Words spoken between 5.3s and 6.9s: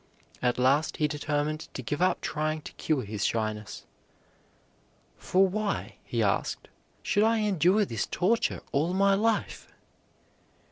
why," he asked,